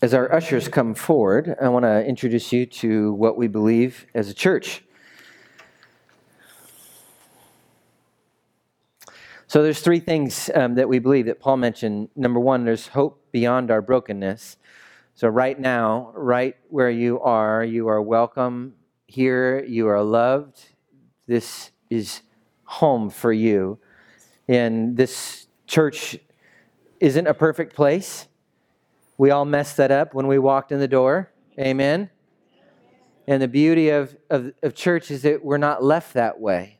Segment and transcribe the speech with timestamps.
[0.00, 4.30] As our ushers come forward, I want to introduce you to what we believe as
[4.30, 4.84] a church.
[9.48, 12.10] So there's three things um, that we believe that Paul mentioned.
[12.14, 14.56] Number one, there's hope beyond our brokenness.
[15.16, 18.74] So right now, right where you are, you are welcome
[19.08, 19.64] here.
[19.64, 20.64] You are loved.
[21.26, 22.22] This is
[22.62, 23.80] home for you.
[24.46, 26.18] And this church
[27.00, 28.28] isn't a perfect place.
[29.18, 31.32] We all messed that up when we walked in the door.
[31.58, 32.08] Amen.
[33.26, 36.78] And the beauty of, of, of church is that we're not left that way.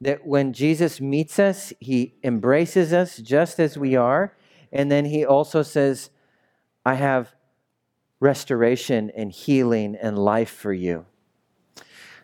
[0.00, 4.34] That when Jesus meets us, he embraces us just as we are.
[4.72, 6.10] And then he also says,
[6.84, 7.34] I have
[8.20, 11.06] restoration and healing and life for you.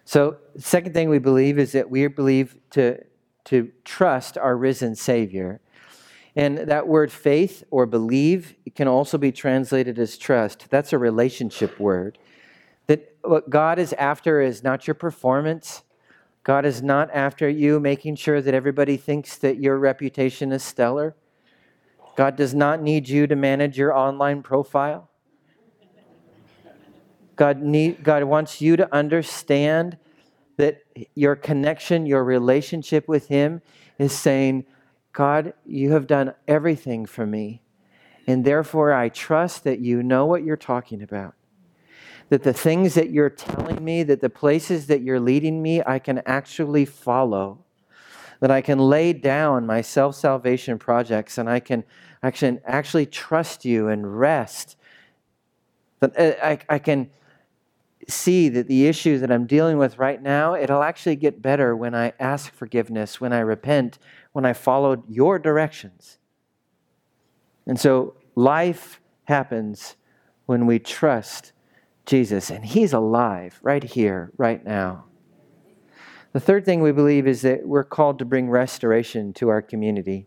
[0.05, 2.99] So, second thing we believe is that we believe to,
[3.45, 5.61] to trust our risen Savior.
[6.35, 10.71] And that word faith or believe can also be translated as trust.
[10.71, 12.19] That's a relationship word.
[12.87, 15.83] That what God is after is not your performance.
[16.43, 21.15] God is not after you making sure that everybody thinks that your reputation is stellar.
[22.17, 25.09] God does not need you to manage your online profile.
[27.37, 29.97] God, need, God wants you to understand
[30.57, 30.83] that
[31.15, 33.63] your connection, your relationship with Him
[33.99, 34.65] is saying,
[35.13, 37.63] God, you have done everything for me.
[38.27, 41.35] And therefore, I trust that you know what you're talking about.
[42.29, 45.99] That the things that you're telling me, that the places that you're leading me, I
[45.99, 47.65] can actually follow.
[48.41, 51.85] That I can lay down my self salvation projects and I can,
[52.33, 54.77] can actually trust you and rest.
[56.01, 57.11] That uh, I, I can
[58.09, 61.95] see that the issue that I'm dealing with right now, it'll actually get better when
[61.95, 63.99] I ask forgiveness, when I repent,
[64.33, 66.19] when I followed your directions.
[67.67, 69.97] And so life happens
[70.47, 71.53] when we trust
[72.05, 75.05] Jesus, and He's alive right here, right now.
[76.33, 80.27] The third thing we believe is that we're called to bring restoration to our community.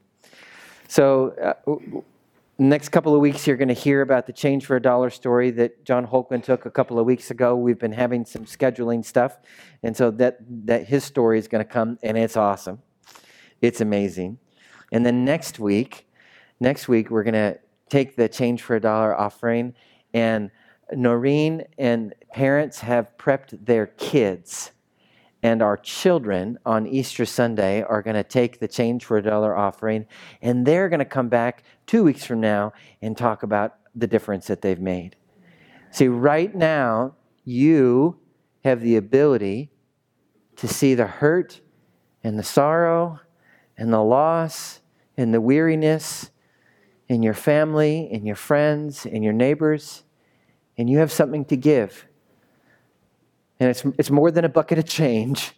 [0.88, 1.31] So,
[1.68, 2.00] uh,
[2.58, 5.52] next couple of weeks, you're going to hear about the Change for a Dollar story
[5.52, 7.56] that John Holkman took a couple of weeks ago.
[7.56, 9.40] We've been having some scheduling stuff,
[9.84, 12.81] and so that, that his story is going to come, and it's awesome.
[13.66, 14.38] It's amazing.
[14.92, 16.08] And then next week,
[16.59, 17.59] next week, we're going to
[17.90, 19.74] take the Change for a Dollar offering,
[20.14, 20.52] and
[20.94, 24.72] Noreen and parents have prepped their kids
[25.46, 29.56] and our children on Easter Sunday are going to take the change for a dollar
[29.56, 30.08] offering,
[30.42, 34.47] and they're going to come back two weeks from now and talk about the difference
[34.47, 35.16] that they've made.
[35.92, 38.18] See, right now, you
[38.64, 39.70] have the ability
[40.56, 41.62] to see the hurt
[42.24, 43.20] and the sorrow
[43.78, 44.81] and the loss
[45.18, 46.31] and the weariness
[47.08, 50.03] in your family, in your friends, in your neighbors,
[50.78, 52.06] and you have something to give.
[53.59, 55.53] And it's, it's more than a bucket of change,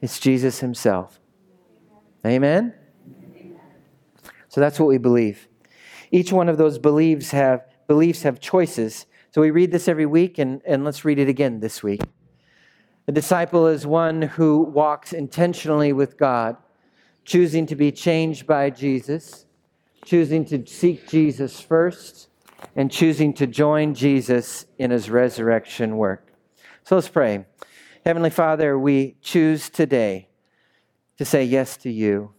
[0.00, 1.20] it's Jesus Himself.
[2.24, 2.74] Amen?
[4.48, 5.48] So that's what we believe.
[6.10, 9.06] Each one of those beliefs have, beliefs have choices.
[9.30, 12.00] So we read this every week, and, and let's read it again this week.
[13.06, 16.56] A disciple is one who walks intentionally with God,
[17.26, 19.44] choosing to be changed by Jesus,
[20.04, 22.28] choosing to seek Jesus first,
[22.76, 26.32] and choosing to join Jesus in his resurrection work.
[26.84, 27.44] So let's pray.
[28.04, 30.28] Heavenly Father, we choose today
[31.18, 32.32] to say yes to you.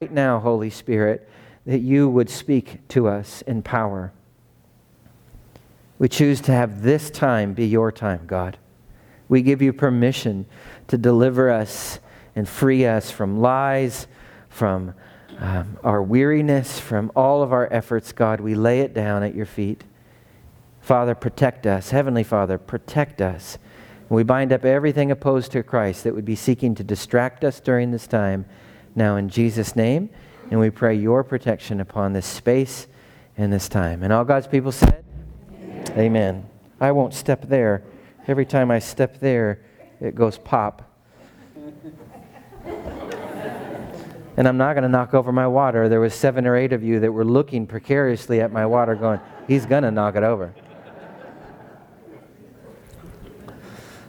[0.00, 1.28] Right now, Holy Spirit,
[1.64, 4.12] that you would speak to us in power.
[6.00, 8.58] We choose to have this time be your time, God.
[9.28, 10.46] We give you permission
[10.88, 12.00] to deliver us
[12.34, 14.08] and free us from lies,
[14.52, 14.94] from
[15.38, 18.40] um, our weariness, from all of our efforts, God.
[18.40, 19.82] We lay it down at your feet.
[20.80, 21.90] Father, protect us.
[21.90, 23.58] Heavenly Father, protect us
[24.12, 27.92] we bind up everything opposed to Christ that would be seeking to distract us during
[27.92, 28.44] this time.
[28.94, 30.10] Now, in Jesus' name,
[30.50, 32.88] and we pray your protection upon this space
[33.38, 34.02] and this time.
[34.02, 35.02] And all God's people said,
[35.54, 35.98] Amen.
[35.98, 36.50] Amen.
[36.78, 37.84] I won't step there.
[38.28, 39.60] Every time I step there,
[39.98, 40.90] it goes pop.
[44.36, 45.88] And I'm not going to knock over my water.
[45.88, 49.20] There was seven or eight of you that were looking precariously at my water going,
[49.46, 50.54] he's going to knock it over.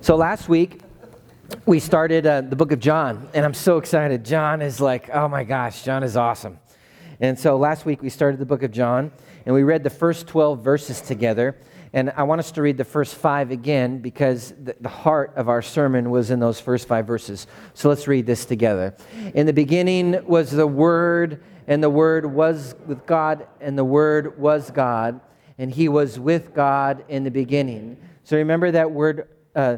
[0.01, 0.81] So last week,
[1.65, 4.25] we started uh, the book of John, and I'm so excited.
[4.25, 6.59] John is like, oh my gosh, John is awesome.
[7.19, 9.11] And so last week, we started the book of John,
[9.45, 11.55] and we read the first 12 verses together.
[11.93, 15.47] And I want us to read the first five again because the, the heart of
[15.47, 17.45] our sermon was in those first five verses.
[17.75, 18.95] So let's read this together.
[19.35, 24.39] In the beginning was the Word, and the Word was with God, and the Word
[24.39, 25.21] was God
[25.57, 27.97] and he was with God in the beginning.
[28.23, 29.77] So remember that word, uh,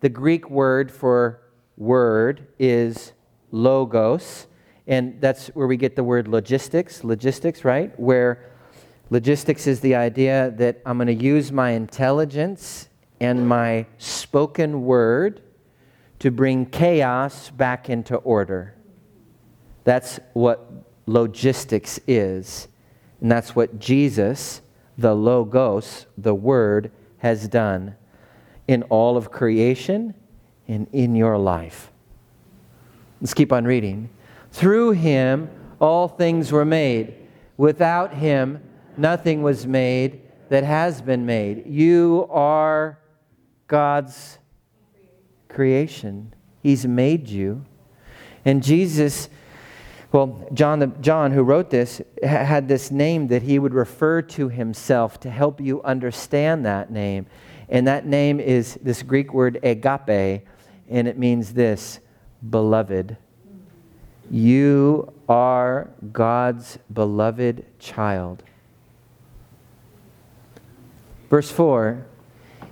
[0.00, 1.42] the Greek word for
[1.76, 3.12] word is
[3.50, 4.46] logos,
[4.86, 7.98] and that's where we get the word logistics, logistics, right?
[7.98, 8.47] Where
[9.10, 12.88] logistics is the idea that I'm going to use my intelligence
[13.20, 15.42] and my spoken word
[16.20, 18.74] to bring chaos back into order.
[19.84, 20.70] That's what
[21.06, 22.68] logistics is.
[23.20, 24.60] And that's what Jesus,
[24.96, 27.96] the Logos, the Word, has done
[28.68, 30.14] in all of creation
[30.68, 31.90] and in your life.
[33.20, 34.10] Let's keep on reading.
[34.52, 35.50] Through him,
[35.80, 37.14] all things were made.
[37.56, 38.62] Without him,
[38.98, 41.66] nothing was made that has been made.
[41.66, 42.98] You are
[43.66, 44.38] God's
[45.48, 47.64] creation, He's made you.
[48.44, 49.28] And Jesus
[50.10, 55.20] well, John, John, who wrote this, had this name that he would refer to himself
[55.20, 57.26] to help you understand that name.
[57.68, 60.46] And that name is this Greek word agape,
[60.88, 62.00] and it means this
[62.48, 63.18] beloved.
[64.30, 68.42] You are God's beloved child.
[71.28, 72.06] Verse 4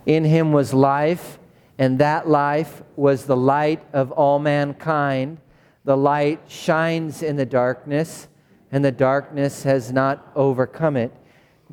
[0.07, 1.39] In him was life,
[1.79, 5.39] and that life was the light of all mankind.
[5.85, 8.29] The light shines in the darkness,
[8.73, 11.13] and the darkness has not overcome it.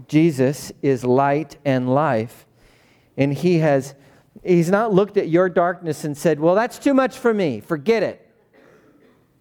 [0.08, 2.46] Jesus is light and life.
[3.18, 3.96] And he has
[4.44, 7.60] he's not looked at your darkness and said, "Well, that's too much for me.
[7.60, 8.20] Forget it."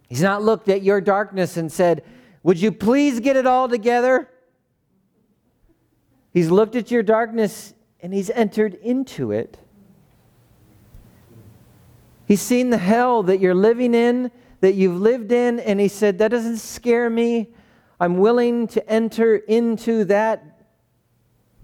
[0.08, 2.02] He's not looked at your darkness and said,
[2.42, 4.28] "Would you please get it all together?"
[6.32, 9.58] He's looked at your darkness and he's entered into it.
[12.26, 14.30] He's seen the hell that you're living in
[14.62, 17.48] that you've lived in, and he said, That doesn't scare me.
[18.00, 20.62] I'm willing to enter into that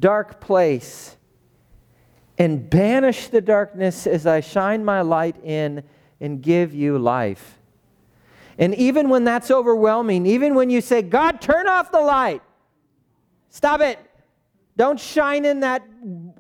[0.01, 1.17] dark place
[2.39, 5.85] and banish the darkness as I shine my light in
[6.21, 7.59] and give you life.
[8.59, 12.43] And even when that's overwhelming, even when you say, God, turn off the light,
[13.49, 13.99] stop it,
[14.79, 15.83] don't shine in that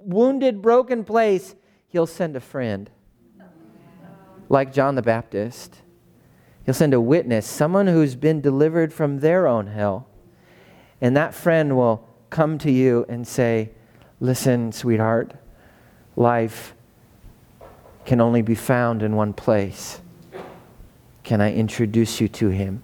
[0.00, 1.54] wounded, broken place,
[1.88, 2.90] He'll send a friend
[4.48, 5.82] like John the Baptist
[6.68, 10.06] He'll send a witness, someone who's been delivered from their own hell.
[11.00, 13.70] And that friend will come to you and say,
[14.20, 15.32] Listen, sweetheart,
[16.14, 16.74] life
[18.04, 20.02] can only be found in one place.
[21.22, 22.82] Can I introduce you to him?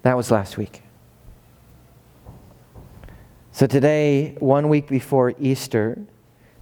[0.00, 0.83] That was last week.
[3.54, 5.96] So today, one week before Easter,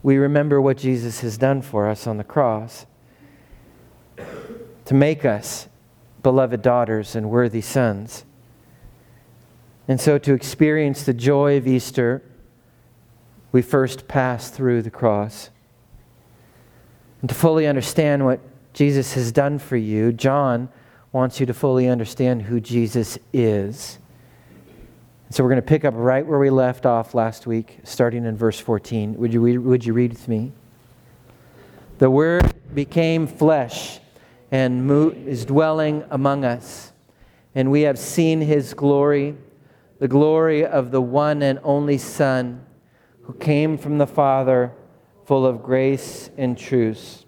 [0.03, 2.85] we remember what Jesus has done for us on the cross
[4.85, 5.69] to make us
[6.23, 8.27] beloved daughters and worthy sons.
[9.89, 12.23] And so, to experience the joy of Easter,
[13.53, 15.49] we first pass through the cross.
[17.23, 18.41] And to fully understand what
[18.75, 20.69] Jesus has done for you, John
[21.11, 23.99] wants you to fully understand who Jesus is.
[25.32, 28.37] So, we're going to pick up right where we left off last week, starting in
[28.37, 29.14] verse 14.
[29.14, 30.52] Would you, would you read with me?
[31.96, 33.99] The Word became flesh
[34.50, 34.90] and
[35.26, 36.93] is dwelling among us.
[37.55, 39.34] And we have seen his glory,
[40.00, 42.62] the glory of the one and only Son
[43.23, 44.70] who came from the Father,
[45.24, 47.24] full of grace and truth.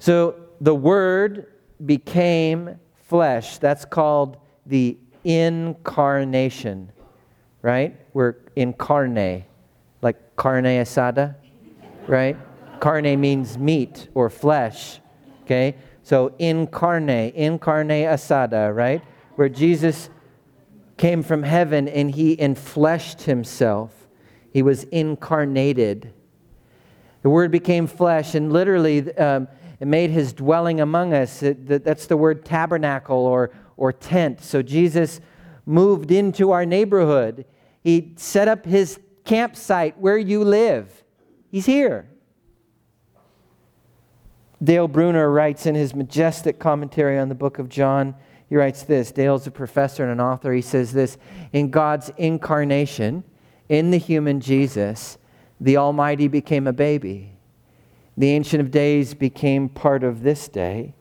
[0.00, 1.52] So the Word
[1.86, 3.58] became flesh.
[3.58, 6.90] That's called the incarnation,
[7.62, 7.96] right?
[8.12, 9.44] We're in carne,
[10.02, 11.36] like carne asada,
[12.06, 12.36] right?
[12.80, 15.00] Carne means meat or flesh,
[15.44, 15.76] okay?
[16.02, 19.02] So incarnate, incarne asada, right?
[19.36, 20.10] Where Jesus
[20.96, 23.92] came from heaven and he enfleshed himself.
[24.52, 26.12] He was incarnated.
[27.22, 29.48] The word became flesh and literally um,
[29.80, 31.42] it made his dwelling among us.
[31.42, 34.42] It, that's the word tabernacle or, or tent.
[34.42, 35.20] So Jesus
[35.68, 37.44] moved into our neighborhood.
[37.84, 41.04] He set up his campsite where you live.
[41.50, 42.08] He's here.
[44.62, 48.14] Dale Bruner writes in his majestic commentary on the book of John,
[48.48, 49.12] he writes this.
[49.12, 50.52] Dale's a professor and an author.
[50.54, 51.18] He says this
[51.52, 53.22] In God's incarnation,
[53.68, 55.18] in the human Jesus,
[55.60, 57.36] the Almighty became a baby.
[58.16, 60.94] The Ancient of Days became part of this day.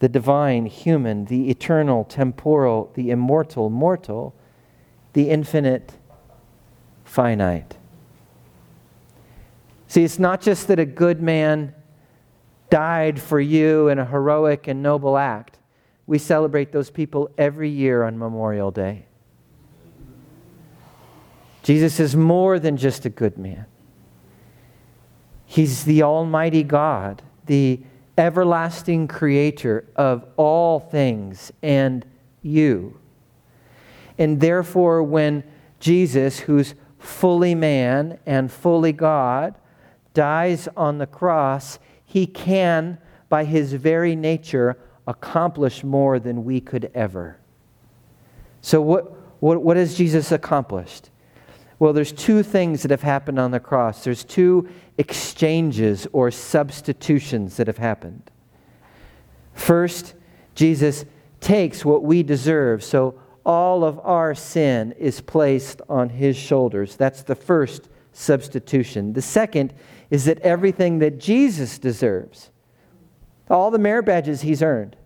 [0.00, 4.34] The divine, human, the eternal, temporal, the immortal, mortal,
[5.12, 5.92] the infinite,
[7.04, 7.76] finite.
[9.88, 11.74] See, it's not just that a good man
[12.70, 15.58] died for you in a heroic and noble act.
[16.06, 19.06] We celebrate those people every year on Memorial Day.
[21.62, 23.66] Jesus is more than just a good man.
[25.44, 27.80] He's the Almighty God, the
[28.20, 32.04] everlasting creator of all things and
[32.42, 33.00] you.
[34.18, 35.42] And therefore, when
[35.80, 39.54] Jesus, who's fully man and fully God,
[40.12, 42.98] dies on the cross, he can,
[43.30, 47.38] by his very nature, accomplish more than we could ever.
[48.60, 51.08] So, what, what, what has Jesus accomplished?
[51.80, 54.04] Well, there's two things that have happened on the cross.
[54.04, 54.68] There's two
[54.98, 58.30] exchanges or substitutions that have happened.
[59.54, 60.12] First,
[60.54, 61.06] Jesus
[61.40, 62.84] takes what we deserve.
[62.84, 66.96] So all of our sin is placed on his shoulders.
[66.96, 69.14] That's the first substitution.
[69.14, 69.72] The second
[70.10, 72.50] is that everything that Jesus deserves,
[73.48, 74.96] all the merit badges he's earned,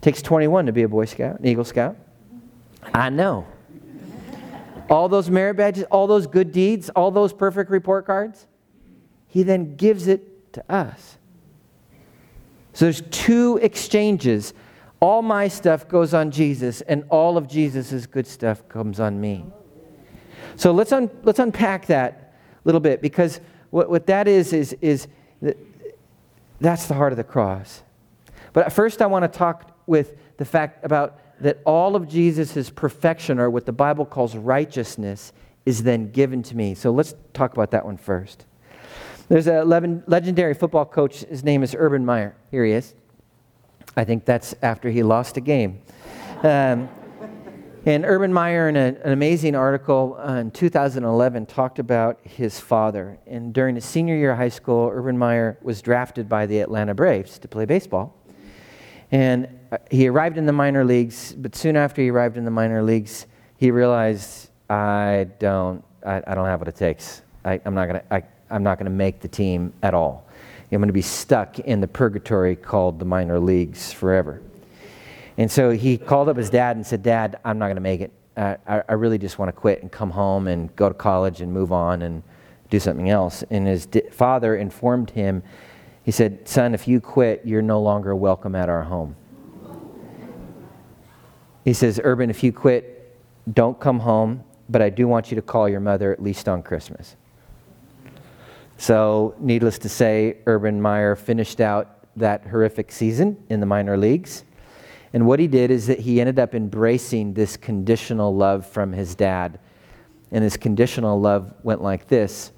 [0.00, 1.96] takes 21 to be a Boy Scout, an Eagle Scout.
[2.92, 3.46] I know.
[4.88, 8.46] All those merit badges, all those good deeds, all those perfect report cards,
[9.26, 11.18] he then gives it to us.
[12.72, 14.54] So there's two exchanges.
[15.00, 19.44] All my stuff goes on Jesus, and all of Jesus' good stuff comes on me.
[20.56, 23.40] So let's, un, let's unpack that a little bit because
[23.70, 25.06] what, what that is, is, is
[25.42, 25.56] that,
[26.60, 27.82] that's the heart of the cross.
[28.52, 33.38] But first, I want to talk with the fact about that all of Jesus' perfection,
[33.38, 35.32] or what the Bible calls righteousness,
[35.64, 36.74] is then given to me.
[36.74, 38.46] So let's talk about that one first.
[39.28, 41.20] There's a legendary football coach.
[41.20, 42.34] His name is Urban Meyer.
[42.50, 42.94] Here he is.
[43.96, 45.82] I think that's after he lost a game.
[46.42, 46.88] Um,
[47.84, 53.18] and Urban Meyer, in a, an amazing article in 2011, talked about his father.
[53.26, 56.94] And during his senior year of high school, Urban Meyer was drafted by the Atlanta
[56.94, 58.14] Braves to play baseball.
[59.10, 59.57] And
[59.90, 63.26] he arrived in the minor leagues, but soon after he arrived in the minor leagues,
[63.56, 67.22] he realized, I don't, I, I don't have what it takes.
[67.44, 70.26] I, am not going to, I'm not going to make the team at all.
[70.70, 74.42] I'm going to be stuck in the purgatory called the minor leagues forever.
[75.38, 78.00] And so he called up his dad and said, Dad, I'm not going to make
[78.00, 78.12] it.
[78.36, 81.40] Uh, I, I, really just want to quit and come home and go to college
[81.40, 82.22] and move on and
[82.70, 83.42] do something else.
[83.50, 85.42] And his di- father informed him
[86.08, 89.14] he said, Son, if you quit, you're no longer welcome at our home.
[91.64, 93.16] He says, Urban, if you quit,
[93.52, 96.62] don't come home, but I do want you to call your mother at least on
[96.62, 97.16] Christmas.
[98.76, 104.44] So, needless to say, Urban Meyer finished out that horrific season in the minor leagues.
[105.12, 109.14] And what he did is that he ended up embracing this conditional love from his
[109.14, 109.58] dad.
[110.30, 112.52] And this conditional love went like this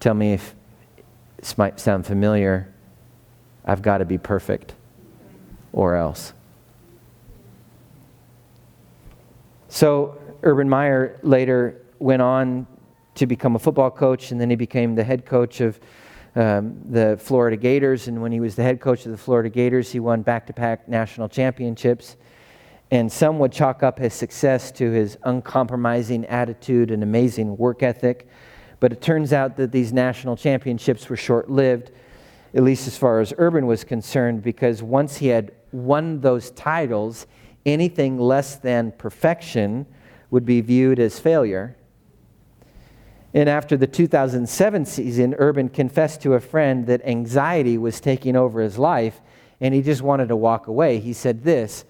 [0.00, 0.54] Tell me if
[1.36, 2.72] this might sound familiar.
[3.64, 4.74] I've got to be perfect
[5.72, 6.32] or else.
[9.74, 12.66] So, Urban Meyer later went on
[13.14, 15.80] to become a football coach, and then he became the head coach of
[16.36, 18.06] um, the Florida Gators.
[18.06, 20.52] And when he was the head coach of the Florida Gators, he won back to
[20.52, 22.18] back national championships.
[22.90, 28.28] And some would chalk up his success to his uncompromising attitude and amazing work ethic.
[28.78, 31.92] But it turns out that these national championships were short lived
[32.54, 37.26] at least as far as Urban was concerned, because once he had won those titles,
[37.64, 39.86] anything less than perfection
[40.30, 41.76] would be viewed as failure.
[43.34, 48.60] And after the 2007 season, Urban confessed to a friend that anxiety was taking over
[48.60, 49.20] his life
[49.60, 50.98] and he just wanted to walk away.
[50.98, 51.84] He said this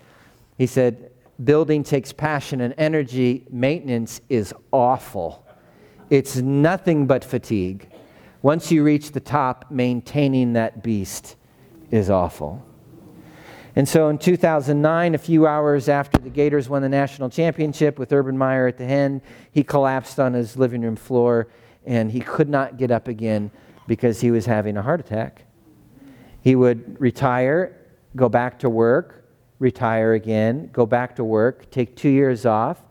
[0.58, 1.10] He said,
[1.42, 5.44] Building takes passion and energy, maintenance is awful.
[6.10, 7.88] It's nothing but fatigue.
[8.42, 11.36] Once you reach the top, maintaining that beast
[11.90, 12.64] is awful.
[13.74, 18.12] And so in 2009, a few hours after the Gators won the national championship with
[18.12, 21.48] Urban Meyer at the end, he collapsed on his living room floor
[21.86, 23.50] and he could not get up again
[23.86, 25.44] because he was having a heart attack.
[26.42, 27.76] He would retire,
[28.14, 29.24] go back to work,
[29.58, 32.82] retire again, go back to work, take two years off,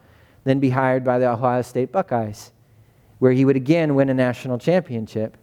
[0.45, 2.51] then be hired by the Ohio State Buckeyes,
[3.19, 5.38] where he would again win a national championship.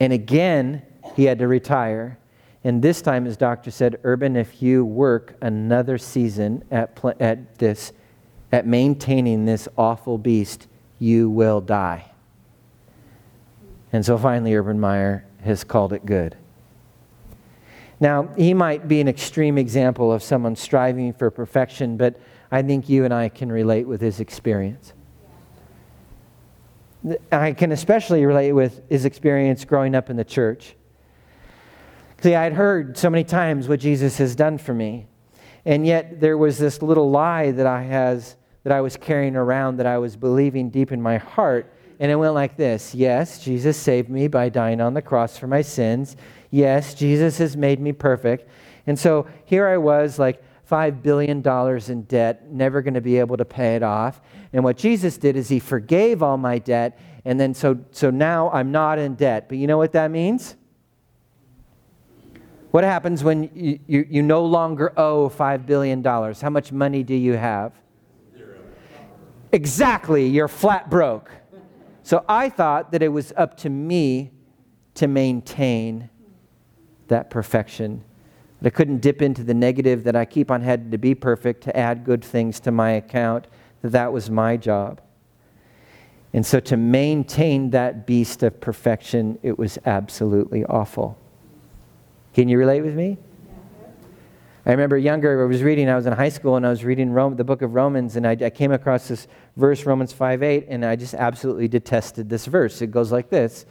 [0.00, 0.82] And again,
[1.16, 2.18] he had to retire.
[2.64, 7.58] And this time, his doctor said, Urban, if you work another season at, pl- at
[7.58, 7.92] this,
[8.50, 10.66] at maintaining this awful beast,
[10.98, 12.10] you will die.
[13.92, 16.36] And so finally, Urban Meyer has called it good.
[18.00, 22.88] Now, he might be an extreme example of someone striving for perfection, but I think
[22.88, 24.92] you and I can relate with his experience.
[27.30, 30.74] I can especially relate with his experience growing up in the church.
[32.20, 35.06] See, I'd heard so many times what Jesus has done for me,
[35.64, 39.76] and yet there was this little lie that I has that I was carrying around
[39.76, 41.72] that I was believing deep in my heart.
[42.00, 45.46] And it went like this Yes, Jesus saved me by dying on the cross for
[45.46, 46.16] my sins.
[46.50, 48.48] Yes, Jesus has made me perfect.
[48.86, 51.42] And so here I was, like $5 billion
[51.90, 54.20] in debt, never going to be able to pay it off.
[54.52, 56.98] And what Jesus did is he forgave all my debt.
[57.24, 59.48] And then so, so now I'm not in debt.
[59.48, 60.56] But you know what that means?
[62.70, 66.04] What happens when you, you, you no longer owe $5 billion?
[66.04, 67.72] How much money do you have?
[68.36, 68.58] Zero.
[69.52, 71.30] Exactly, you're flat broke.
[72.02, 74.32] So I thought that it was up to me
[74.94, 76.10] to maintain
[77.08, 78.04] that perfection.
[78.60, 81.62] That I couldn't dip into the negative that I keep on heading to be perfect,
[81.64, 83.46] to add good things to my account,
[83.82, 85.00] that that was my job.
[86.34, 91.18] And so to maintain that beast of perfection, it was absolutely awful.
[92.38, 93.18] Can you relate with me?
[94.64, 97.10] I remember younger, I was reading, I was in high school, and I was reading
[97.10, 99.26] Rome, the book of Romans, and I, I came across this
[99.56, 102.80] verse, Romans 5 8, and I just absolutely detested this verse.
[102.80, 103.66] It goes like this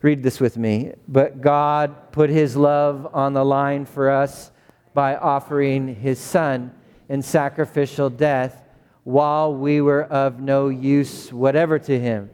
[0.00, 0.92] Read this with me.
[1.06, 4.52] But God put his love on the line for us
[4.94, 6.72] by offering his son
[7.10, 8.64] in sacrificial death
[9.04, 12.30] while we were of no use whatever to him.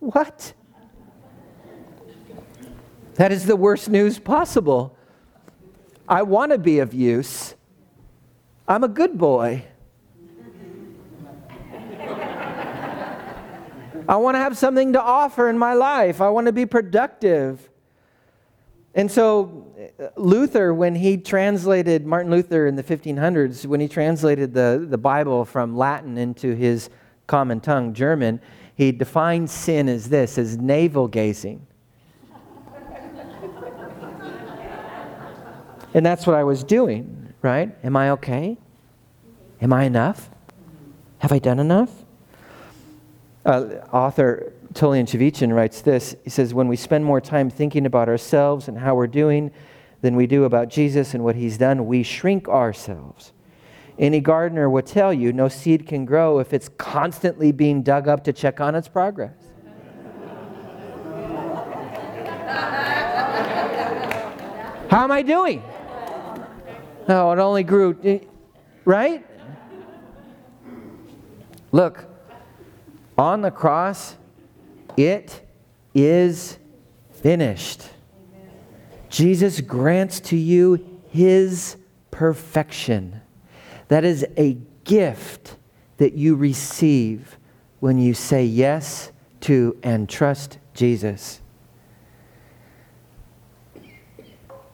[0.00, 0.54] What?
[3.18, 4.96] That is the worst news possible.
[6.08, 7.56] I want to be of use.
[8.68, 9.64] I'm a good boy.
[14.08, 16.20] I want to have something to offer in my life.
[16.20, 17.68] I want to be productive.
[18.94, 19.66] And so,
[20.16, 25.44] Luther, when he translated, Martin Luther in the 1500s, when he translated the, the Bible
[25.44, 26.88] from Latin into his
[27.26, 28.40] common tongue, German,
[28.76, 31.66] he defined sin as this as navel gazing.
[35.94, 37.74] And that's what I was doing, right?
[37.82, 38.58] Am I okay?
[39.60, 40.30] Am I enough?
[41.18, 41.90] Have I done enough?
[43.44, 46.14] Uh, author Tullian Tchividjian writes this.
[46.24, 49.50] He says, When we spend more time thinking about ourselves and how we're doing
[50.02, 53.32] than we do about Jesus and what he's done, we shrink ourselves.
[53.98, 58.22] Any gardener will tell you no seed can grow if it's constantly being dug up
[58.24, 59.34] to check on its progress.
[64.88, 65.62] How am I doing?
[67.08, 68.18] Oh, it only grew, eh,
[68.84, 69.24] right?
[71.72, 72.04] Look,
[73.16, 74.16] on the cross,
[74.96, 75.40] it
[75.94, 76.58] is
[77.10, 77.82] finished.
[79.08, 81.76] Jesus grants to you his
[82.10, 83.20] perfection.
[83.88, 85.56] That is a gift
[85.96, 87.38] that you receive
[87.80, 91.40] when you say yes to and trust Jesus.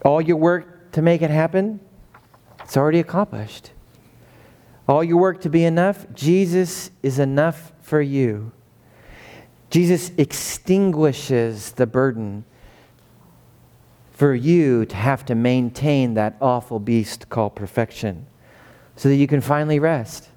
[0.04, 1.80] All your work to make it happen,
[2.64, 3.70] it's already accomplished.
[4.88, 8.52] All your work to be enough, Jesus is enough for you.
[9.70, 12.44] Jesus extinguishes the burden
[14.12, 18.26] for you to have to maintain that awful beast called perfection
[18.96, 20.28] so that you can finally rest.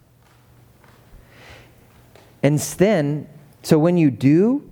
[2.41, 3.27] And then,
[3.63, 4.69] so when you do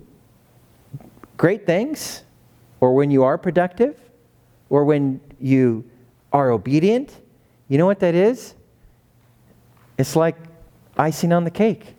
[1.36, 2.24] great things,
[2.80, 3.98] or when you are productive,
[4.70, 5.84] or when you
[6.32, 7.20] are obedient,
[7.68, 8.54] you know what that is?
[9.98, 10.36] It's like
[10.96, 11.94] icing on the cake.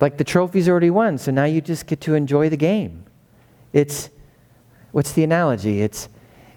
[0.00, 3.04] Like the trophy's already won, so now you just get to enjoy the game.
[3.72, 4.10] It's,
[4.92, 5.82] what's the analogy?
[5.82, 6.08] It's,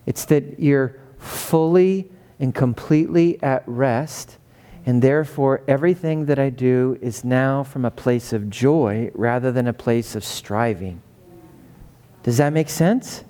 [0.06, 4.38] it's that you're fully and completely at rest,
[4.86, 9.68] and therefore everything that I do is now from a place of joy rather than
[9.68, 11.02] a place of striving.
[12.24, 13.24] Does that make sense?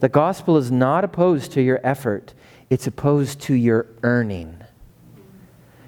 [0.00, 2.34] The gospel is not opposed to your effort,
[2.70, 4.62] it's opposed to your earning.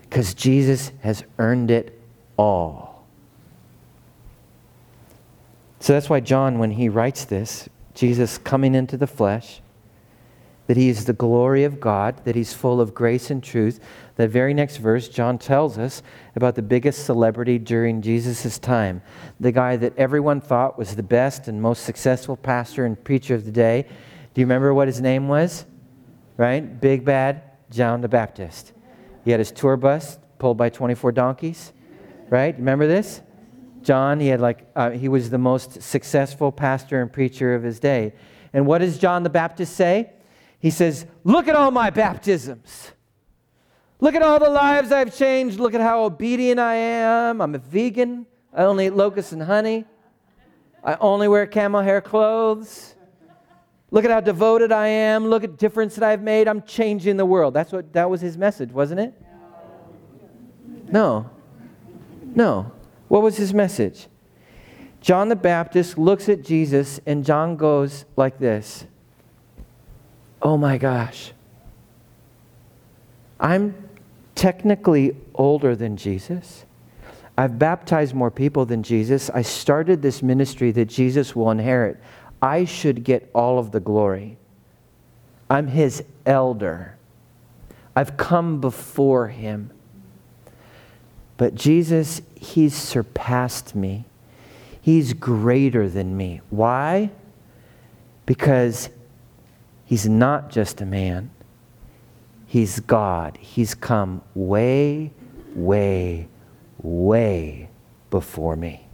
[0.02, 2.00] Because Jesus has earned it
[2.36, 3.06] all.
[5.78, 9.60] So that's why John, when he writes this, Jesus coming into the flesh,
[10.66, 13.80] that he is the glory of God, that he's full of grace and truth.
[14.16, 16.02] That very next verse, John tells us
[16.36, 19.02] about the biggest celebrity during Jesus' time,
[19.40, 23.44] the guy that everyone thought was the best and most successful pastor and preacher of
[23.44, 23.86] the day.
[24.32, 25.64] Do you remember what his name was?
[26.40, 26.80] Right?
[26.80, 28.72] Big Bad John the Baptist.
[29.26, 31.74] He had his tour bus pulled by 24 donkeys.
[32.30, 32.56] Right?
[32.56, 33.20] Remember this?
[33.82, 37.78] John, he had like uh, he was the most successful pastor and preacher of his
[37.78, 38.14] day.
[38.54, 40.12] And what does John the Baptist say?
[40.58, 42.92] He says, "Look at all my baptisms.
[44.00, 45.60] Look at all the lives I've changed.
[45.60, 47.42] Look at how obedient I am.
[47.42, 48.24] I'm a vegan.
[48.54, 49.84] I only eat locusts and honey.
[50.82, 52.94] I only wear camel hair clothes.
[53.90, 55.26] Look at how devoted I am.
[55.26, 56.46] Look at the difference that I've made.
[56.48, 59.14] I'm changing the world." That's what that was his message, wasn't it?
[60.92, 61.28] No.
[62.34, 62.70] No.
[63.08, 64.08] What was his message?
[65.00, 68.86] John the Baptist looks at Jesus, and John goes like this
[70.42, 71.32] Oh my gosh.
[73.38, 73.74] I'm
[74.34, 76.64] technically older than Jesus.
[77.36, 79.30] I've baptized more people than Jesus.
[79.30, 81.98] I started this ministry that Jesus will inherit.
[82.42, 84.38] I should get all of the glory.
[85.48, 86.96] I'm his elder.
[87.94, 89.72] I've come before him.
[91.36, 94.04] But Jesus, he's surpassed me.
[94.80, 96.40] He's greater than me.
[96.50, 97.10] Why?
[98.26, 98.90] Because
[99.84, 101.30] he's not just a man,
[102.46, 103.38] he's God.
[103.40, 105.12] He's come way,
[105.54, 106.28] way,
[106.82, 107.68] way
[108.10, 108.89] before me.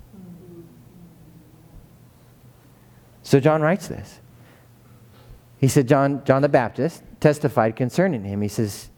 [3.26, 4.20] So John writes this.
[5.58, 8.40] He said, John, John the Baptist testified concerning him.
[8.40, 8.88] He says,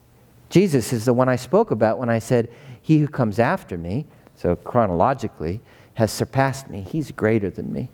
[0.50, 2.50] Jesus is the one I spoke about when I said,
[2.82, 4.04] He who comes after me,
[4.36, 5.62] so chronologically,
[5.94, 6.82] has surpassed me.
[6.82, 7.88] He's greater than me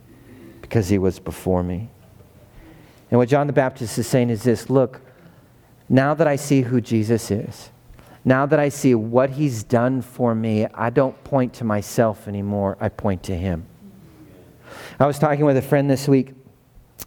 [0.61, 1.88] because he was before me.
[3.12, 5.03] And what John the Baptist is saying is this look,
[5.88, 7.70] now that I see who Jesus is,
[8.25, 12.77] now that I see what he's done for me, I don't point to myself anymore,
[12.81, 13.68] I point to him.
[14.99, 16.33] I was talking with a friend this week,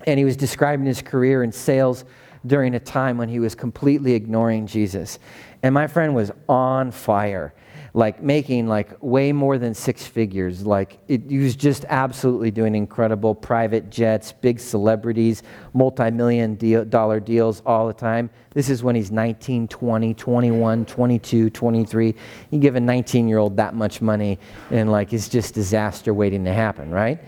[0.05, 2.05] and he was describing his career in sales
[2.45, 5.19] during a time when he was completely ignoring Jesus.
[5.63, 7.53] And my friend was on fire
[7.97, 10.63] like making like way more than six figures.
[10.63, 15.41] Like it, he was just absolutely doing incredible private jets, big celebrities,
[15.73, 18.29] multi-million deal, dollar deals all the time.
[18.51, 22.15] This is when he's 19, 20, 21, 22, 23.
[22.51, 24.37] You give a 19-year-old that much money
[24.69, 27.19] and like it's just disaster waiting to happen, right?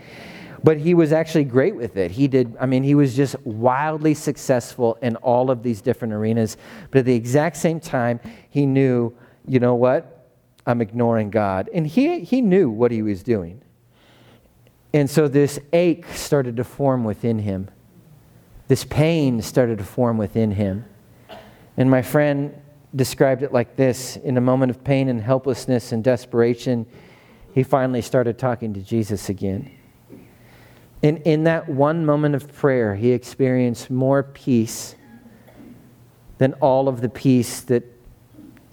[0.62, 2.10] But he was actually great with it.
[2.10, 6.56] He did, I mean, he was just wildly successful in all of these different arenas.
[6.90, 8.20] But at the exact same time,
[8.50, 9.14] he knew,
[9.46, 10.28] you know what?
[10.66, 11.70] I'm ignoring God.
[11.72, 13.62] And he, he knew what he was doing.
[14.92, 17.70] And so this ache started to form within him.
[18.68, 20.84] This pain started to form within him.
[21.76, 22.54] And my friend
[22.94, 26.86] described it like this in a moment of pain and helplessness and desperation,
[27.54, 29.70] he finally started talking to Jesus again.
[31.02, 34.94] And in that one moment of prayer, he experienced more peace
[36.38, 37.84] than all of the peace that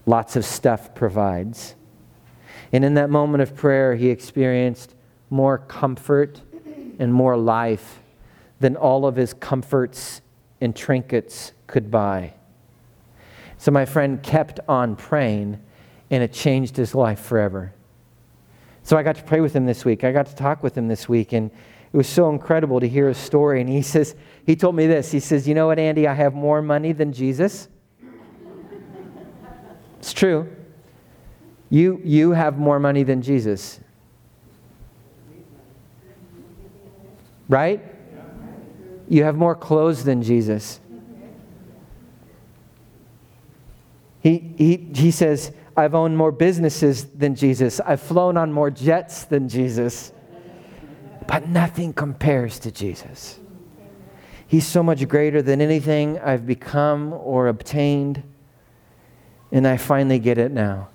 [0.05, 1.75] lots of stuff provides.
[2.71, 4.93] And in that moment of prayer, he experienced
[5.29, 6.41] more comfort
[6.99, 7.99] and more life
[8.59, 10.21] than all of his comforts
[10.59, 12.33] and trinkets could buy.
[13.57, 15.59] So my friend kept on praying,
[16.09, 17.73] and it changed his life forever.
[18.83, 20.03] So I got to pray with him this week.
[20.03, 21.51] I got to talk with him this week, and
[21.93, 23.61] it was so incredible to hear his story.
[23.61, 25.11] And he says, he told me this.
[25.11, 26.07] He says, You know what, Andy?
[26.07, 27.67] I have more money than Jesus.
[29.99, 30.49] it's true.
[31.69, 33.79] You, you have more money than Jesus.
[37.49, 37.81] Right?
[39.09, 40.79] You have more clothes than Jesus.
[44.21, 47.79] He, he, he says, I've owned more businesses than Jesus.
[47.79, 50.11] I've flown on more jets than Jesus.
[51.27, 53.39] But nothing compares to Jesus.
[54.47, 58.23] He's so much greater than anything I've become or obtained.
[59.51, 60.89] And I finally get it now.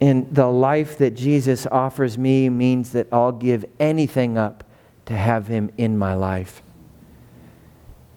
[0.00, 4.64] And the life that Jesus offers me means that I'll give anything up
[5.06, 6.62] to have him in my life.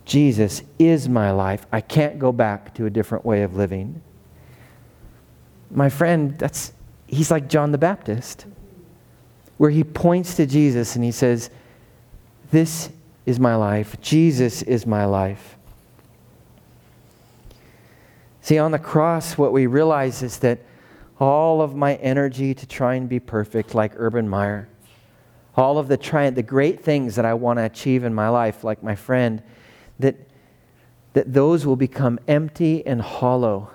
[0.05, 1.65] Jesus is my life.
[1.71, 4.01] I can't go back to a different way of living.
[5.71, 6.73] My friend, that's
[7.07, 8.45] he's like John the Baptist,
[9.59, 11.49] where he points to Jesus and he says,
[12.49, 12.89] This
[13.25, 13.99] is my life.
[13.99, 15.57] Jesus is my life.
[18.39, 20.59] See, on the cross, what we realize is that
[21.19, 24.69] all of my energy to try and be perfect like Urban Meyer,
[25.57, 28.63] all of the trying, the great things that I want to achieve in my life,
[28.63, 29.43] like my friend,
[29.99, 30.15] that,
[31.11, 33.71] that those will become empty and hollow.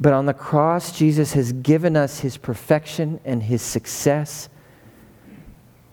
[0.00, 4.48] But on the cross, Jesus has given us his perfection and his success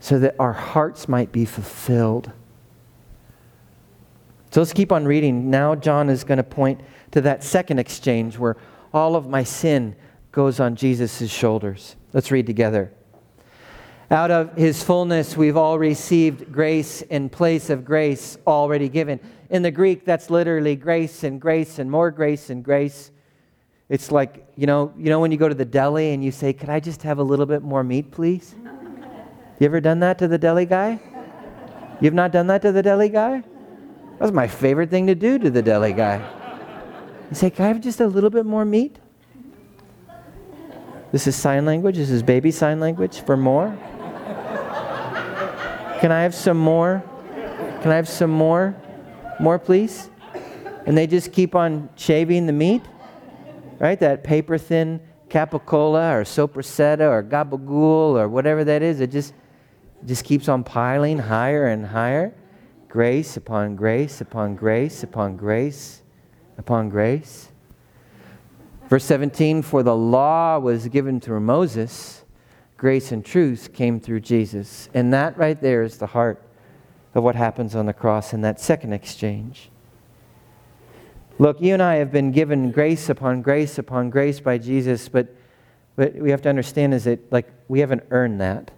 [0.00, 2.32] so that our hearts might be fulfilled.
[4.50, 5.48] So let's keep on reading.
[5.48, 6.80] Now, John is going to point
[7.12, 8.56] to that second exchange where
[8.92, 9.94] all of my sin
[10.32, 11.96] goes on Jesus' shoulders.
[12.12, 12.92] Let's read together.
[14.10, 19.20] Out of his fullness, we've all received grace in place of grace already given.
[19.48, 23.10] In the Greek, that's literally grace and grace and more grace and grace.
[23.92, 26.54] It's like, you know, you know when you go to the deli and you say,
[26.54, 28.54] Could I just have a little bit more meat, please?
[29.58, 30.98] You ever done that to the deli guy?
[32.00, 33.42] You've not done that to the deli guy?
[34.18, 36.26] That's my favorite thing to do to the deli guy.
[37.28, 38.96] You say, Can I have just a little bit more meat?
[41.12, 41.96] This is sign language.
[41.96, 43.76] This is baby sign language for more.
[46.00, 47.04] Can I have some more?
[47.82, 48.74] Can I have some more?
[49.38, 50.08] More, please?
[50.86, 52.80] And they just keep on shaving the meat,
[53.82, 53.98] right?
[53.98, 59.00] That paper thin capicola or sopressata or gabagool or whatever that is.
[59.00, 59.34] It just,
[60.06, 62.32] just keeps on piling higher and higher.
[62.88, 66.02] Grace upon grace upon grace upon grace
[66.58, 67.48] upon grace.
[68.88, 72.24] Verse 17 For the law was given through Moses,
[72.76, 74.88] grace and truth came through Jesus.
[74.94, 76.40] And that right there is the heart
[77.14, 79.71] of what happens on the cross in that second exchange.
[81.42, 85.26] Look, you and I have been given grace upon grace upon grace by Jesus, but
[85.96, 88.70] what we have to understand is that like we haven't earned that.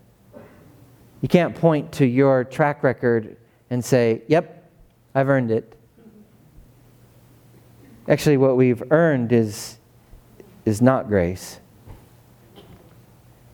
[1.21, 3.37] You can't point to your track record
[3.69, 4.71] and say, "Yep,
[5.15, 5.77] I've earned it."
[8.09, 9.77] Actually, what we've earned is
[10.65, 11.61] is not grace.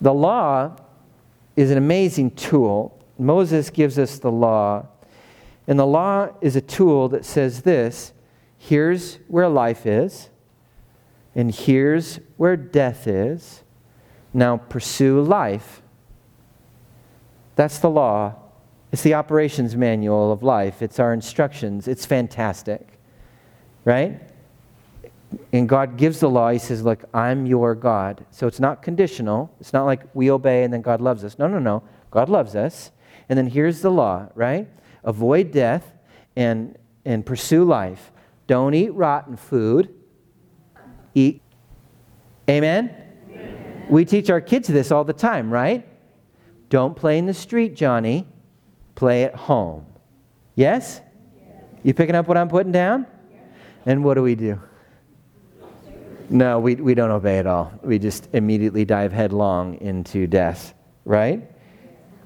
[0.00, 0.76] The law
[1.56, 2.96] is an amazing tool.
[3.18, 4.86] Moses gives us the law,
[5.66, 8.12] and the law is a tool that says this
[8.60, 10.28] here's where life is,
[11.34, 13.62] and here's where death is.
[14.34, 15.82] Now pursue life.
[17.56, 18.36] That's the law.
[18.92, 20.82] It's the operations manual of life.
[20.82, 21.88] It's our instructions.
[21.88, 22.86] It's fantastic.
[23.84, 24.20] Right?
[25.52, 26.50] And God gives the law.
[26.50, 28.24] He says, Look, I'm your God.
[28.30, 29.50] So it's not conditional.
[29.58, 31.38] It's not like we obey and then God loves us.
[31.38, 31.82] No, no, no.
[32.10, 32.90] God loves us.
[33.28, 34.68] And then here's the law, right?
[35.02, 35.92] Avoid death
[36.36, 38.12] and, and pursue life.
[38.50, 39.94] Don't eat rotten food.
[41.14, 41.40] Eat.
[42.48, 42.92] Amen?
[43.30, 43.86] Amen?
[43.88, 45.86] We teach our kids this all the time, right?
[46.68, 48.26] Don't play in the street, Johnny.
[48.96, 49.86] Play at home.
[50.56, 51.00] Yes?
[51.84, 53.06] You picking up what I'm putting down?
[53.86, 54.60] And what do we do?
[56.28, 57.72] No, we, we don't obey at all.
[57.84, 61.48] We just immediately dive headlong into death, right?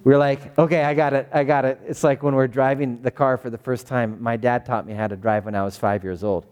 [0.05, 1.81] We're like, okay, I got it, I got it.
[1.87, 4.23] It's like when we're driving the car for the first time.
[4.23, 6.45] My dad taught me how to drive when I was five years old.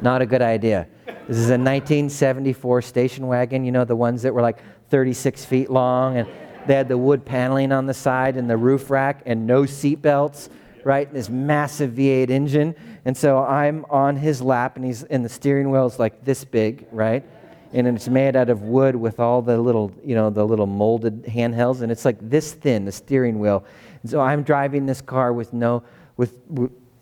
[0.00, 0.86] Not a good idea.
[1.06, 4.58] This is a 1974 station wagon, you know, the ones that were like
[4.90, 6.28] 36 feet long, and
[6.66, 10.00] they had the wood paneling on the side and the roof rack and no seat
[10.00, 10.48] belts,
[10.84, 11.08] right?
[11.08, 12.76] And this massive V8 engine.
[13.04, 16.44] And so I'm on his lap, and he's and the steering wheel is like this
[16.44, 17.24] big, right?
[17.72, 21.24] And it's made out of wood with all the little, you know, the little molded
[21.24, 23.64] handhelds, and it's like this thin, the steering wheel.
[24.02, 25.82] And so I'm driving this car with no,
[26.16, 26.36] with,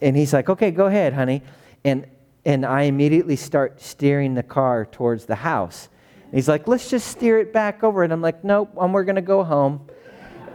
[0.00, 1.42] and he's like, okay, go ahead, honey.
[1.84, 2.06] And,
[2.44, 5.88] and I immediately start steering the car towards the house.
[6.24, 8.04] And he's like, let's just steer it back over.
[8.04, 9.86] And I'm like, nope, we're to go home.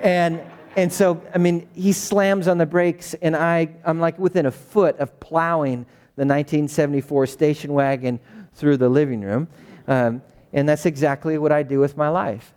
[0.01, 0.41] And,
[0.77, 4.51] and so, I mean, he slams on the brakes, and I, I'm like within a
[4.51, 8.19] foot of plowing the 1974 station wagon
[8.53, 9.49] through the living room.
[9.87, 10.21] Um,
[10.53, 12.53] and that's exactly what I do with my life.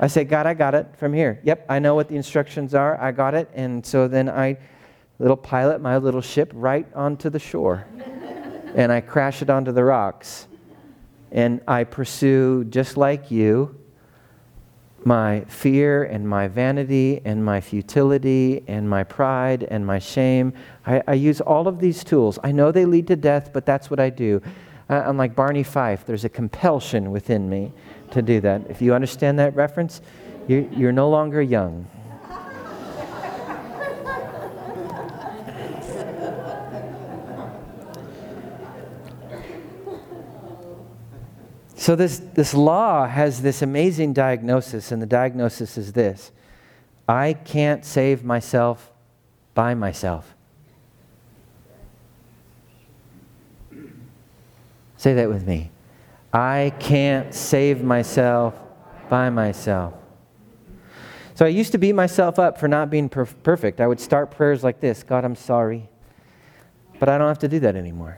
[0.00, 1.40] I say, God, I got it from here.
[1.44, 3.00] Yep, I know what the instructions are.
[3.00, 3.50] I got it.
[3.54, 4.58] And so then I
[5.18, 7.86] little pilot my little ship right onto the shore.
[8.74, 10.48] and I crash it onto the rocks.
[11.30, 13.78] And I pursue, just like you,
[15.04, 20.52] my fear and my vanity and my futility and my pride and my shame.
[20.86, 22.38] I, I use all of these tools.
[22.42, 24.42] I know they lead to death, but that's what I do.
[24.92, 26.04] Uh, I'm like Barney Fife.
[26.04, 27.72] There's a compulsion within me
[28.10, 28.68] to do that.
[28.68, 30.02] If you understand that reference,
[30.48, 31.88] you're, you're no longer young.
[41.74, 46.32] So, this, this law has this amazing diagnosis, and the diagnosis is this
[47.08, 48.92] I can't save myself
[49.54, 50.34] by myself.
[55.02, 55.72] Say that with me.
[56.32, 58.54] I can't save myself
[59.10, 59.94] by myself.
[61.34, 63.80] So I used to beat myself up for not being perf- perfect.
[63.80, 65.88] I would start prayers like this God, I'm sorry.
[67.00, 68.16] But I don't have to do that anymore.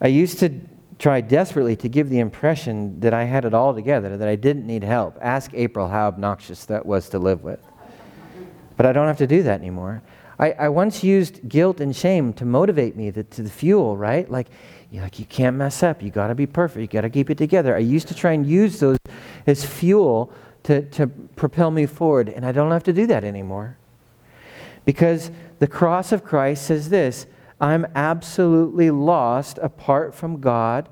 [0.00, 0.58] I used to
[0.98, 4.66] try desperately to give the impression that I had it all together, that I didn't
[4.66, 5.16] need help.
[5.20, 7.64] Ask April how obnoxious that was to live with.
[8.76, 10.02] But I don't have to do that anymore.
[10.38, 14.30] I, I once used guilt and shame to motivate me, to, to the fuel, right?
[14.30, 14.48] Like,
[14.90, 16.02] you're like, you can't mess up.
[16.02, 16.80] You got to be perfect.
[16.80, 17.74] You got to keep it together.
[17.74, 18.98] I used to try and use those
[19.46, 20.32] as fuel
[20.64, 23.76] to, to propel me forward, and I don't have to do that anymore.
[24.84, 27.26] Because the cross of Christ says this
[27.60, 30.88] I'm absolutely lost apart from God,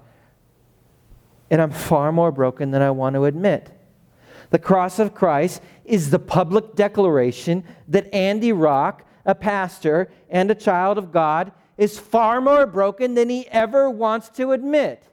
[1.51, 3.71] and I'm far more broken than I want to admit.
[4.51, 10.55] The cross of Christ is the public declaration that Andy Rock, a pastor and a
[10.55, 15.09] child of God, is far more broken than he ever wants to admit.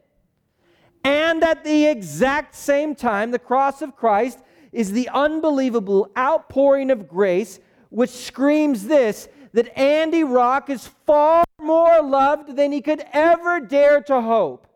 [1.04, 4.40] And at the exact same time, the cross of Christ
[4.72, 12.02] is the unbelievable outpouring of grace which screams this that Andy Rock is far more
[12.04, 14.68] loved than he could ever dare to hope.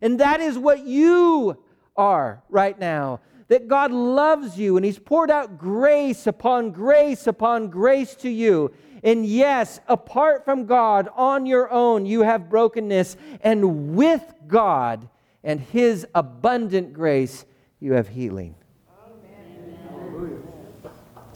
[0.00, 1.62] And that is what you
[1.96, 3.20] are right now.
[3.52, 8.72] That God loves you and He's poured out grace upon grace upon grace to you.
[9.04, 13.18] And yes, apart from God, on your own, you have brokenness.
[13.42, 15.06] And with God
[15.44, 17.44] and His abundant grace,
[17.78, 18.54] you have healing.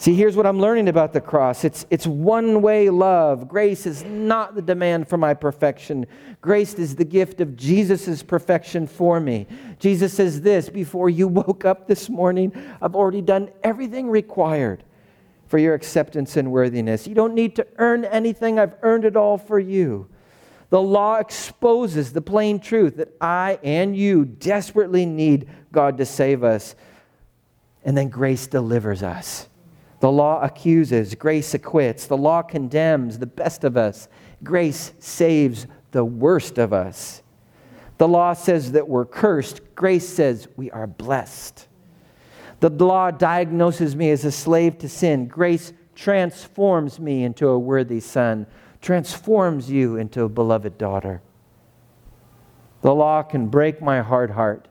[0.06, 3.48] See, here's what I'm learning about the cross it's, it's one way love.
[3.48, 6.06] Grace is not the demand for my perfection.
[6.40, 9.48] Grace is the gift of Jesus' perfection for me.
[9.80, 14.84] Jesus says this before you woke up this morning, I've already done everything required
[15.48, 17.08] for your acceptance and worthiness.
[17.08, 20.08] You don't need to earn anything, I've earned it all for you.
[20.70, 26.44] The law exposes the plain truth that I and you desperately need God to save
[26.44, 26.76] us.
[27.84, 29.48] And then grace delivers us.
[30.00, 32.06] The law accuses, grace acquits.
[32.06, 34.08] The law condemns the best of us,
[34.42, 37.22] grace saves the worst of us.
[37.98, 41.66] The law says that we're cursed, grace says we are blessed.
[42.60, 48.00] The law diagnoses me as a slave to sin, grace transforms me into a worthy
[48.00, 48.46] son,
[48.82, 51.22] transforms you into a beloved daughter.
[52.82, 54.68] The law can break my hard heart,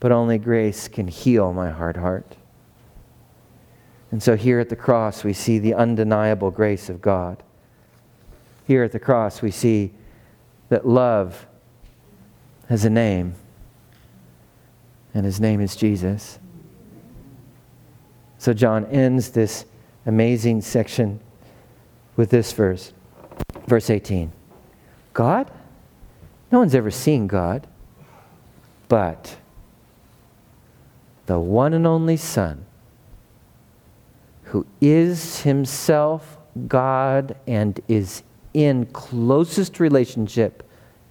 [0.00, 2.36] but only grace can heal my hard heart.
[4.10, 7.42] And so here at the cross, we see the undeniable grace of God.
[8.66, 9.92] Here at the cross, we see
[10.68, 11.46] that love
[12.68, 13.34] has a name,
[15.14, 16.38] and his name is Jesus.
[18.38, 19.64] So John ends this
[20.04, 21.20] amazing section
[22.16, 22.92] with this verse,
[23.66, 24.32] verse 18
[25.12, 25.50] God?
[26.52, 27.66] No one's ever seen God,
[28.88, 29.36] but
[31.26, 32.65] the one and only Son
[34.46, 38.22] who is himself God and is
[38.54, 40.62] in closest relationship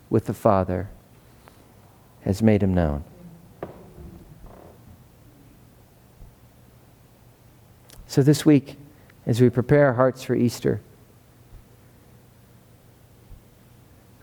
[0.10, 0.90] with the Father,
[2.22, 3.04] has made him known.
[8.08, 8.78] So, this week,
[9.26, 10.80] as we prepare our hearts for Easter,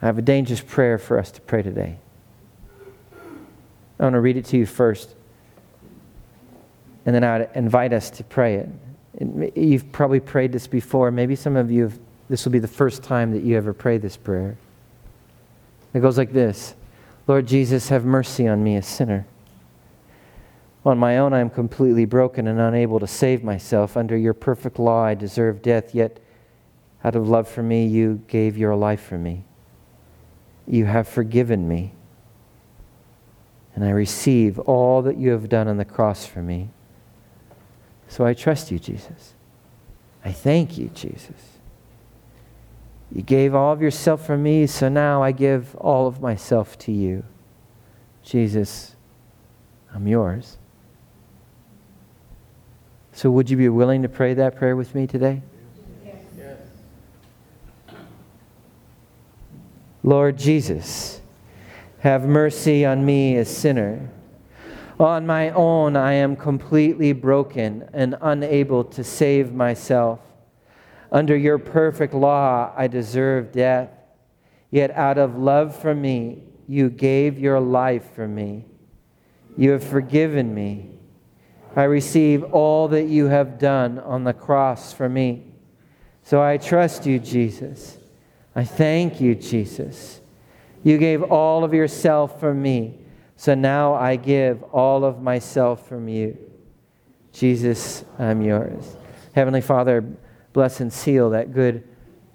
[0.01, 1.99] I have a dangerous prayer for us to pray today.
[4.01, 5.15] I want to read it to you first,
[7.05, 8.69] and then I would invite us to pray it.
[9.55, 11.11] You've probably prayed this before.
[11.11, 13.99] Maybe some of you, have, this will be the first time that you ever pray
[13.99, 14.57] this prayer.
[15.95, 16.75] It goes like this
[17.29, 19.27] Lord Jesus, have mercy on me, a sinner.
[20.85, 23.97] On my own, I am completely broken and unable to save myself.
[23.97, 26.19] Under your perfect law, I deserve death, yet
[27.05, 29.45] out of love for me, you gave your life for me.
[30.67, 31.93] You have forgiven me,
[33.75, 36.71] and I receive all that you have done on the cross for me.
[38.13, 39.33] So I trust you, Jesus.
[40.23, 41.57] I thank you, Jesus.
[43.11, 46.93] You gave all of yourself for me, so now I give all of myself to
[46.93, 47.25] you.
[48.23, 48.97] Jesus,
[49.95, 50.59] I'm yours.
[53.13, 55.41] So, would you be willing to pray that prayer with me today?
[56.05, 56.67] Yes.
[60.03, 61.23] Lord Jesus,
[62.01, 64.11] have mercy on me, a sinner.
[65.03, 70.21] On my own, I am completely broken and unable to save myself.
[71.11, 73.91] Under your perfect law, I deserve death.
[74.71, 78.65] Yet out of love for me, you gave your life for me.
[79.57, 80.91] You have forgiven me.
[81.75, 85.53] I receive all that you have done on the cross for me.
[86.23, 87.99] So I trust you, Jesus.
[88.55, 90.21] I thank you, Jesus.
[90.85, 93.01] You gave all of yourself for me.
[93.37, 96.39] So now I give all of myself from you.
[97.33, 98.97] Jesus, I'm yours.
[99.35, 100.05] Heavenly Father,
[100.53, 101.89] bless and seal that good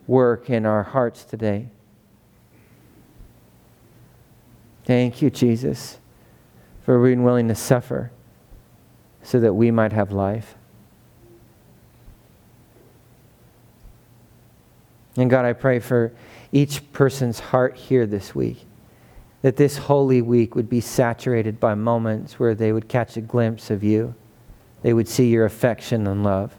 [0.08, 1.68] work in our hearts today.
[4.86, 6.00] Thank you, Jesus,
[6.84, 8.12] for being willing to suffer
[9.22, 10.56] so that we might have life.
[15.18, 16.14] And God, I pray for
[16.52, 18.66] each person's heart here this week
[19.48, 23.70] that this Holy Week would be saturated by moments where they would catch a glimpse
[23.70, 24.14] of you.
[24.82, 26.54] They would see your affection and love.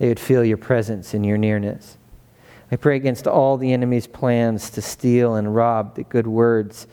[0.00, 1.96] They would feel your presence and your nearness.
[2.72, 6.88] I pray against all the enemy's plans to steal and rob the good words,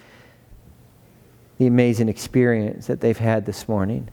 [1.58, 4.08] the amazing experience that they've had this morning.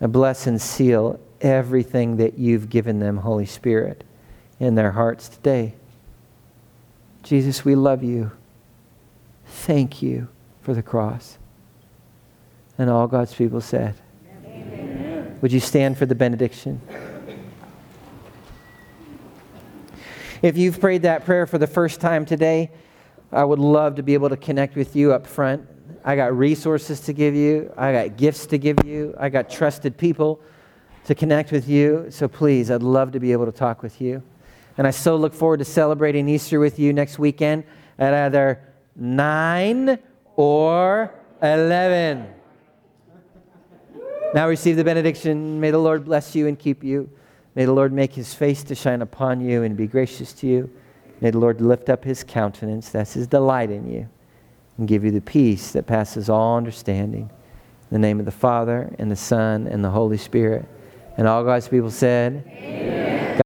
[0.00, 4.04] I bless and seal everything that you've given them, Holy Spirit,
[4.58, 5.74] in their hearts today.
[7.22, 8.30] Jesus, we love you.
[9.64, 10.28] Thank you.
[10.60, 11.38] for the cross.
[12.76, 13.94] And all God's people said,
[14.44, 15.38] Amen.
[15.40, 16.80] Would you stand for the benediction?
[20.42, 22.70] If you've prayed that prayer for the first time today,
[23.30, 25.66] I would love to be able to connect with you up front.
[26.04, 29.96] I got resources to give you, I got gifts to give you, I got trusted
[29.96, 30.40] people
[31.04, 32.06] to connect with you.
[32.10, 34.22] So please, I'd love to be able to talk with you.
[34.78, 37.64] And I so look forward to celebrating Easter with you next weekend
[37.98, 38.60] at either
[38.96, 39.98] 9
[40.36, 42.26] or 11.
[44.34, 45.60] Now receive the benediction.
[45.60, 47.08] May the Lord bless you and keep you.
[47.54, 50.70] May the Lord make his face to shine upon you and be gracious to you.
[51.20, 54.08] May the Lord lift up his countenance, that's his delight in you,
[54.76, 57.30] and give you the peace that passes all understanding.
[57.90, 60.66] In the name of the Father, and the Son, and the Holy Spirit.
[61.16, 63.15] And all God's people said, Amen.